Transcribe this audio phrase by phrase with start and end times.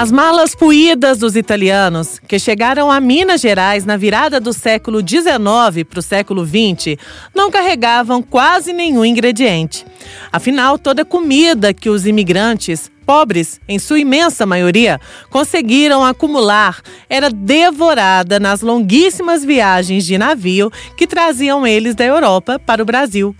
[0.00, 5.82] As malas puídas dos italianos, que chegaram a Minas Gerais na virada do século XIX
[5.90, 6.96] para o século XX,
[7.34, 9.84] não carregavam quase nenhum ingrediente.
[10.30, 18.38] Afinal, toda comida que os imigrantes pobres, em sua imensa maioria, conseguiram acumular era devorada
[18.38, 23.34] nas longuíssimas viagens de navio que traziam eles da Europa para o Brasil.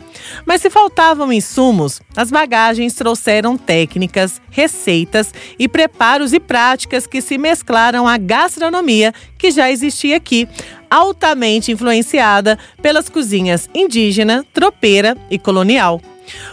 [0.47, 7.37] Mas se faltavam insumos, as bagagens trouxeram técnicas, receitas e preparos e práticas que se
[7.37, 10.49] mesclaram à gastronomia que já existia aqui,
[10.91, 16.01] altamente influenciada pelas cozinhas indígena, tropeira e colonial.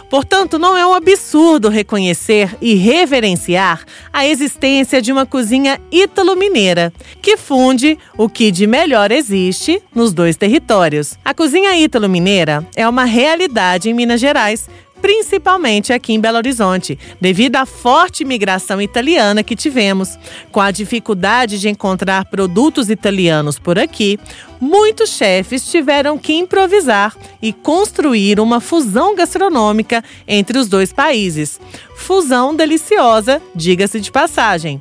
[0.08, 7.36] Portanto, não é um absurdo reconhecer e reverenciar a existência de uma cozinha ítalo-mineira, que
[7.36, 11.18] funde o que de melhor existe nos dois territórios.
[11.24, 14.68] A cozinha ítalo-mineira é uma realidade em Minas Gerais,
[15.00, 20.18] principalmente aqui em Belo Horizonte, devido à forte imigração italiana que tivemos.
[20.50, 24.18] Com a dificuldade de encontrar produtos italianos por aqui,
[24.60, 31.60] muitos chefes tiveram que improvisar e construir uma fusão gastronômica entre os dois países.
[32.06, 34.80] Fusão deliciosa, diga-se de passagem.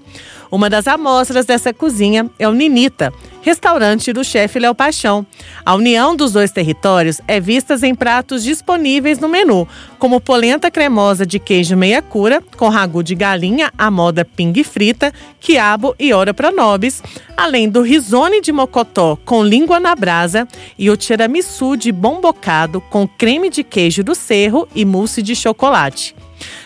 [0.51, 5.25] Uma das amostras dessa cozinha é o Ninita, restaurante do chefe Léo Paixão.
[5.65, 11.25] A união dos dois territórios é vista em pratos disponíveis no menu, como polenta cremosa
[11.25, 16.31] de queijo meia cura, com ragu de galinha à moda ping frita, quiabo e ora
[16.31, 17.01] para nobis,
[17.35, 22.79] além do risone de mocotó com língua na brasa e o tiramisu de bom bocado
[22.81, 26.15] com creme de queijo do cerro e mousse de chocolate.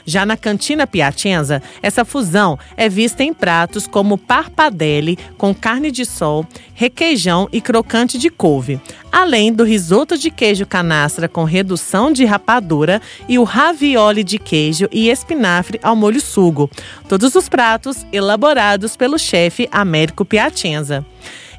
[0.05, 6.05] Já na Cantina Piacenza, essa fusão é vista em pratos como parpadelli com carne de
[6.05, 8.79] sol, requeijão e crocante de couve,
[9.11, 14.87] além do risoto de queijo canastra com redução de rapadura e o ravioli de queijo
[14.91, 16.69] e espinafre ao molho sugo.
[17.07, 21.05] Todos os pratos elaborados pelo chefe Américo Piacenza.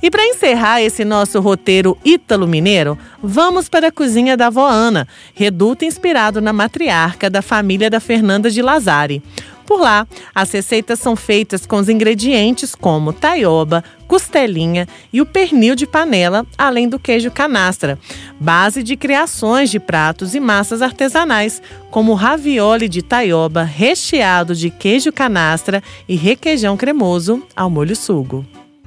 [0.03, 5.85] E para encerrar esse nosso roteiro ítalo-mineiro, vamos para a cozinha da avó Ana, reduto
[5.85, 9.23] inspirado na matriarca da família da Fernanda de Lazari.
[9.67, 15.77] Por lá, as receitas são feitas com os ingredientes como taioba, costelinha e o pernil
[15.77, 17.97] de panela, além do queijo canastra,
[18.41, 25.13] base de criações de pratos e massas artesanais, como ravioli de taioba recheado de queijo
[25.13, 28.45] canastra e requeijão cremoso ao molho sugo.